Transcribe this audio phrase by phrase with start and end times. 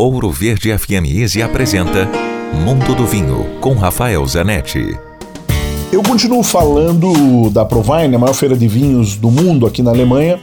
[0.00, 2.08] Ouro Verde FM Easy apresenta
[2.54, 4.96] Mundo do Vinho com Rafael Zanetti.
[5.90, 10.38] Eu continuo falando da Provine, a maior feira de vinhos do mundo aqui na Alemanha,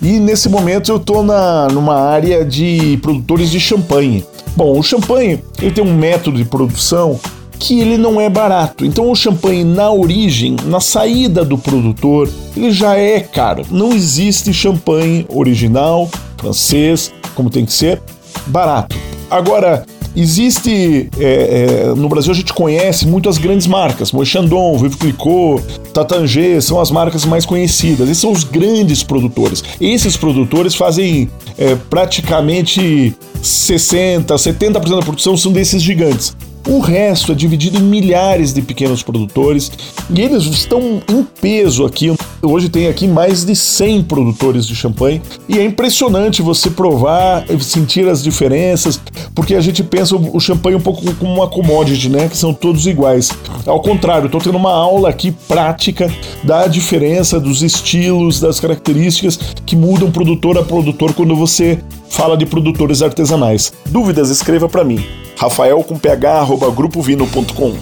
[0.00, 4.24] e nesse momento eu estou numa área de produtores de champanhe.
[4.56, 7.20] Bom, o champanhe ele tem um método de produção
[7.58, 8.82] que ele não é barato.
[8.82, 13.62] Então o champanhe na origem, na saída do produtor, ele já é caro.
[13.70, 16.08] Não existe champanhe original,
[16.38, 18.00] francês, como tem que ser,
[18.46, 18.96] barato.
[19.30, 19.84] Agora,
[20.16, 21.10] existe.
[21.18, 25.62] É, é, no Brasil a gente conhece muito as grandes marcas, Moët Chandon, Vive Clicquot,
[25.92, 28.08] Tatange, são as marcas mais conhecidas.
[28.08, 29.62] Esses são os grandes produtores.
[29.80, 31.28] Esses produtores fazem
[31.58, 36.34] é, praticamente 60, 70% da produção são desses gigantes.
[36.68, 39.70] O resto é dividido em milhares de pequenos produtores
[40.10, 42.12] e eles estão em peso aqui.
[42.46, 48.08] Hoje tem aqui mais de 100 produtores de champanhe e é impressionante você provar, sentir
[48.08, 49.00] as diferenças,
[49.34, 52.28] porque a gente pensa o champanhe um pouco como uma commodity, né?
[52.28, 53.30] Que são todos iguais.
[53.66, 56.10] Ao contrário, estou tendo uma aula aqui prática
[56.44, 62.46] da diferença dos estilos, das características que mudam produtor a produtor quando você fala de
[62.46, 63.72] produtores artesanais.
[63.86, 64.30] Dúvidas?
[64.30, 65.04] Escreva para mim
[65.36, 67.76] rafael com ph, arroba grupovino.com.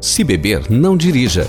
[0.00, 1.48] Se beber, não dirija.